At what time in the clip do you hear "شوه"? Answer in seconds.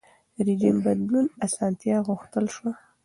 2.55-2.71